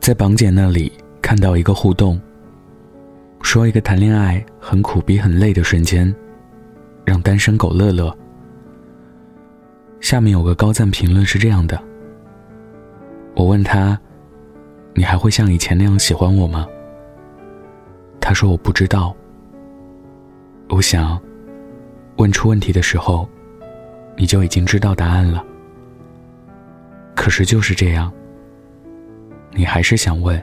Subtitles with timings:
[0.00, 0.90] 在榜姐那里
[1.20, 2.18] 看到一个互动，
[3.42, 6.12] 说一个谈恋爱很苦逼很累的瞬间，
[7.04, 8.16] 让单身狗乐乐。
[10.00, 11.78] 下面有个高赞评论是这样的：
[13.34, 14.00] 我问他，
[14.94, 16.66] 你还会像以前那样喜欢我吗？
[18.18, 19.14] 他说我不知道。
[20.70, 21.20] 我想，
[22.16, 23.28] 问出问题的时候，
[24.16, 25.44] 你就已经知道答案了。
[27.14, 28.10] 可是就是这样，
[29.52, 30.40] 你还是想问。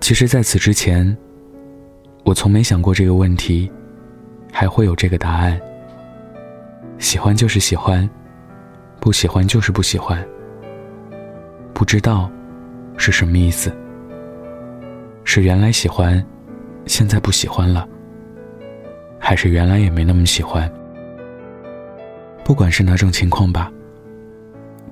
[0.00, 1.16] 其实，在此之前，
[2.24, 3.70] 我从没想过这个问题，
[4.52, 5.60] 还会有这个答案。
[6.98, 8.08] 喜欢就是喜欢，
[9.00, 10.22] 不喜欢就是不喜欢。
[11.72, 12.30] 不知道
[12.96, 13.72] 是什么意思？
[15.24, 16.22] 是原来喜欢，
[16.86, 17.88] 现在不喜欢了，
[19.18, 20.70] 还是原来也没那么喜欢？
[22.44, 23.70] 不管是哪种情况吧，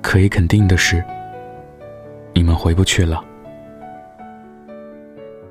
[0.00, 1.02] 可以肯定的是，
[2.38, 3.20] 你们回不去了。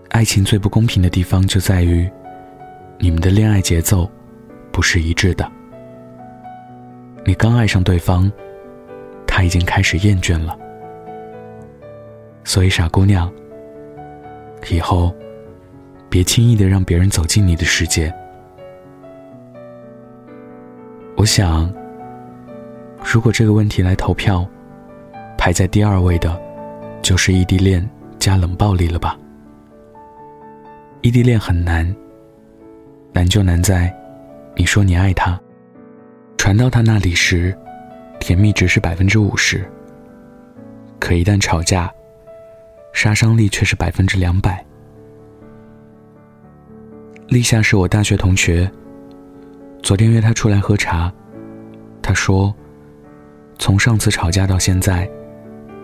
[0.08, 2.10] 爱情最不公平的地方就在于，
[2.98, 4.10] 你们的恋爱节奏
[4.72, 5.52] 不是一致的。
[7.26, 8.32] 你刚爱上对方，
[9.28, 10.58] 他已经开始厌倦了。
[12.46, 13.30] 所以，傻姑娘，
[14.70, 15.14] 以后
[16.10, 18.10] 别轻易的让别人走进你的世界。
[21.18, 21.70] 我想，
[23.04, 24.48] 如果这个问题来投票，
[25.38, 26.47] 排在第二位的，
[27.08, 29.18] 就是异地恋加冷暴力了吧？
[31.00, 31.96] 异地恋很难，
[33.14, 33.96] 难就难在，
[34.58, 35.40] 你说你爱他。
[36.38, 37.58] 传到他那里时，
[38.20, 39.66] 甜蜜值是百分之五十。
[41.00, 41.90] 可一旦吵架，
[42.92, 44.62] 杀伤力却是百分之两百。
[47.30, 48.70] 立夏是我大学同学，
[49.82, 51.10] 昨天约他出来喝茶，
[52.02, 52.54] 他说，
[53.58, 55.10] 从上次吵架到现在，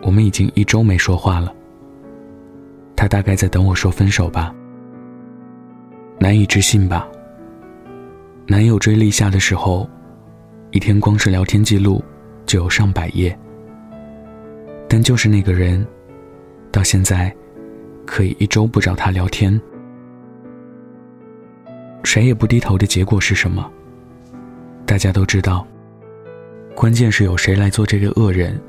[0.03, 1.53] 我们已经一周没说话了。
[2.95, 4.53] 他大概在等我说分手吧。
[6.19, 7.07] 难以置信吧？
[8.45, 9.89] 男友追立夏的时候。
[10.71, 12.03] 一天光是聊天记录
[12.47, 13.37] 就有上百页，
[14.89, 15.85] 但就是那个人，
[16.71, 17.31] 到现在
[18.07, 19.61] 可以一周不找他聊天，
[22.03, 23.71] 谁也不低头的结果是什么？
[24.83, 25.63] 大家都知道，
[26.75, 28.59] 关键是有谁来做这个恶人。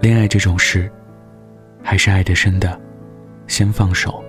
[0.00, 0.90] 恋爱这种事，
[1.82, 2.80] 还是爱得深的，
[3.46, 4.22] 先放手。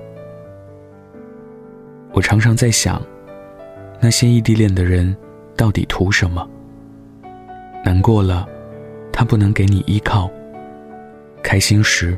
[2.11, 3.01] 我常常在想，
[3.99, 5.15] 那些异地恋的人。
[5.55, 6.49] 到底图什么？
[7.83, 8.47] 难过了，
[9.11, 10.31] 他不能给你依靠；
[11.43, 12.17] 开心时，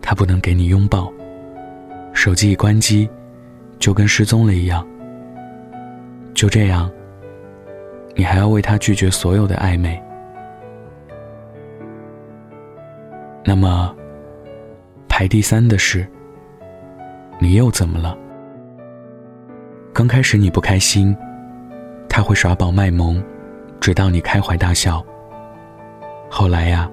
[0.00, 1.12] 他不能给你拥抱。
[2.12, 3.10] 手机一关机，
[3.80, 4.86] 就跟失踪了一样。
[6.34, 6.88] 就这样，
[8.14, 10.00] 你还要为他拒绝所有的暧昧。
[13.44, 13.94] 那么，
[15.08, 16.06] 排第三的是，
[17.38, 18.16] 你又怎么了？
[19.92, 21.16] 刚开始你不开心。
[22.08, 23.22] 他会耍宝卖萌，
[23.80, 25.04] 直到你开怀大笑。
[26.28, 26.90] 后来呀，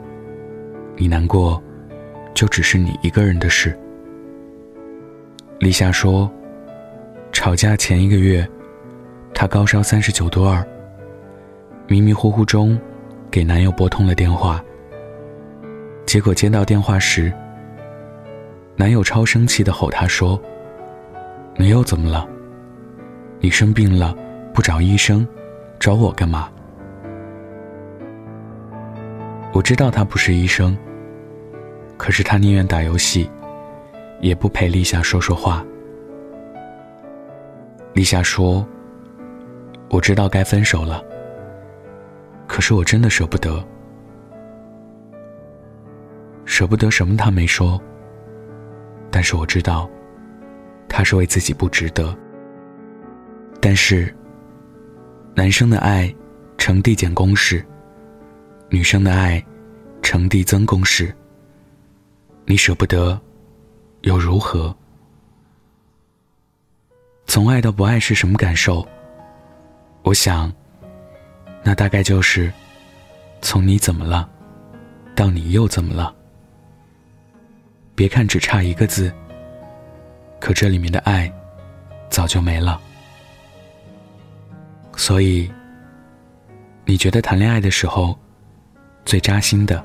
[0.98, 1.60] 你难过，
[2.34, 3.76] 就只是你一个人的事。
[5.58, 6.30] 李夏说，
[7.32, 8.48] 吵架前一个月，
[9.34, 10.64] 她高烧三十九度二，
[11.88, 12.80] 迷迷糊糊中，
[13.32, 14.64] 给男友拨通了电话。
[16.06, 17.34] 结果接到电话时，
[18.76, 20.40] 男友超生气的吼她说
[21.58, 22.28] ：“你又怎么了？
[23.40, 24.16] 你生病了？”
[24.56, 25.28] 不找医生，
[25.82, 26.50] 找我干嘛？
[29.52, 30.78] 我知道他不是医生，
[31.98, 33.30] 可是他宁愿打游戏，
[34.22, 35.62] 也不陪立夏说说话。
[37.92, 38.66] 立夏说
[39.92, 41.04] ：“我知道该分手了，
[42.48, 43.62] 可是我真的舍不得，
[46.56, 47.18] 舍不得什么？
[47.18, 47.78] 他没说，
[49.12, 49.90] 但是我知道，
[50.88, 52.18] 他是为自己不值得。
[53.60, 54.16] 但是。”
[55.36, 56.16] 男生的爱，
[56.58, 57.60] 呈递减公式；
[58.70, 59.46] 女生的爱，
[60.02, 61.14] 呈递增公式。
[62.46, 63.20] 你舍不得，
[64.04, 64.74] 又如何？
[67.28, 68.88] 从爱到不爱是什么感受？
[70.04, 70.50] 我想，
[71.66, 72.50] 那大概就是
[73.42, 74.30] 从你怎么了，
[75.14, 76.16] 到你又怎么了。
[77.96, 79.12] 别看只差一个字，
[80.40, 81.32] 可这里面的爱，
[82.10, 82.80] 早就没了。
[84.98, 85.50] 所以，
[86.84, 88.18] 你觉得谈恋爱的时候，
[89.06, 89.84] 最扎心的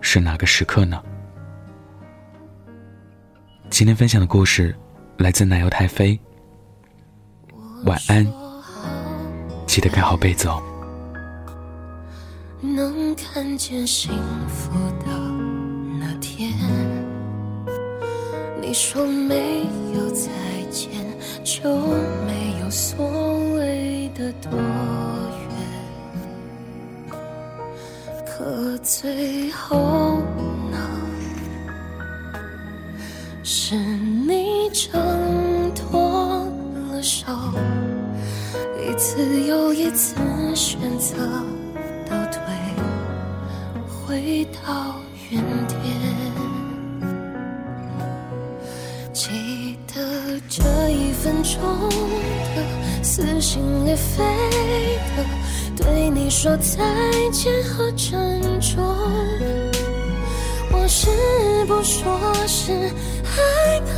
[0.00, 1.00] 是哪个时刻呢？
[3.70, 4.74] 今天分享的故事
[5.16, 6.18] 来自奶油太妃。
[7.84, 8.26] 晚安，
[9.66, 10.60] 记得盖好被子哦。
[12.60, 14.10] 能看见幸
[14.48, 15.06] 福的。
[15.98, 16.89] 那天。
[18.70, 20.30] 你说没有再
[20.70, 20.92] 见，
[21.42, 21.60] 就
[22.24, 23.04] 没有所
[23.56, 24.48] 谓的多
[25.48, 27.18] 远。
[28.24, 30.20] 可最后
[30.70, 30.78] 呢，
[33.42, 36.46] 是你挣脱
[36.92, 37.26] 了手，
[38.88, 40.14] 一次又一次
[40.54, 41.16] 选择
[42.08, 42.40] 倒退，
[44.06, 44.94] 回到
[45.28, 46.09] 原点。
[51.42, 51.88] 中
[52.54, 54.22] 的撕心裂肺
[55.16, 55.24] 的
[55.76, 56.78] 对你说再
[57.32, 58.84] 见和珍重，
[60.72, 61.08] 我是
[61.66, 62.72] 不说是
[63.24, 63.90] 害怕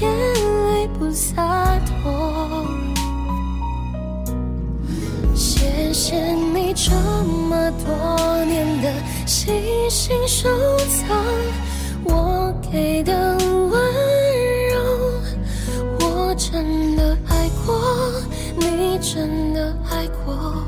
[0.00, 0.10] 眼
[0.72, 2.66] 泪不洒脱。
[5.34, 6.16] 谢谢
[6.54, 6.90] 你这
[7.24, 8.92] 么多年的
[9.26, 9.52] 细
[9.90, 10.48] 心收
[10.78, 11.16] 藏，
[12.04, 13.29] 我给的
[20.00, 20.59] 爱过，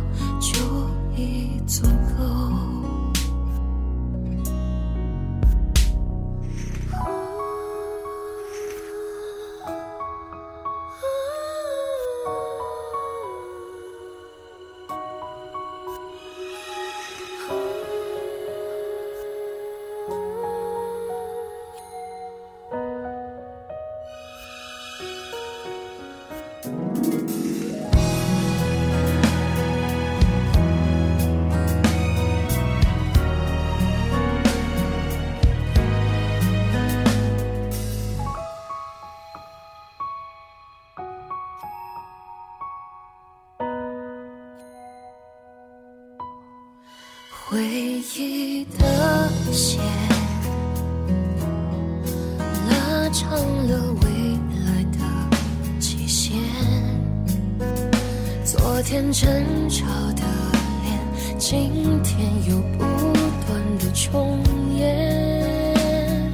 [47.52, 47.60] 回
[48.16, 49.78] 忆的线
[52.70, 53.31] 拉长
[53.69, 54.08] 了未
[54.64, 54.99] 来的
[55.78, 56.32] 期限，
[58.43, 59.28] 昨天争
[59.69, 60.22] 吵的
[60.82, 60.99] 脸，
[61.38, 61.70] 今
[62.02, 62.84] 天又不
[63.46, 64.43] 断的重
[64.75, 66.32] 演，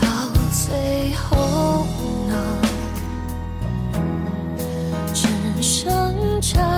[0.00, 0.06] 到
[0.52, 1.84] 最后
[2.28, 2.32] 呢，
[5.12, 5.26] 只
[5.60, 6.77] 剩辗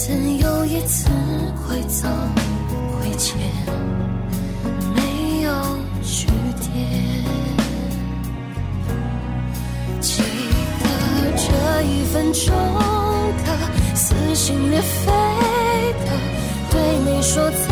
[0.00, 1.08] 次又一次
[1.56, 2.06] 会走
[2.94, 3.36] 会前，
[4.94, 5.50] 没有
[6.04, 6.28] 句
[6.60, 6.70] 点。
[10.00, 10.22] 记
[10.78, 10.86] 得
[11.36, 12.54] 这一分钟
[13.44, 13.48] 的
[13.96, 15.10] 撕心裂肺
[16.06, 16.12] 的
[16.70, 17.66] 对你说再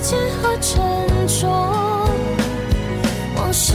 [0.00, 0.80] 见和珍
[1.26, 1.50] 重，
[3.34, 3.74] 往事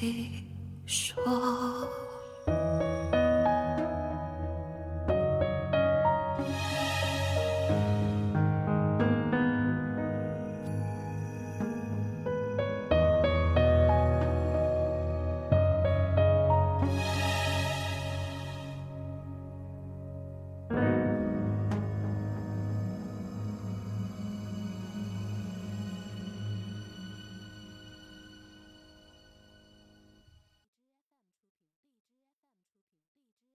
[0.00, 0.44] 你
[0.86, 1.88] 说。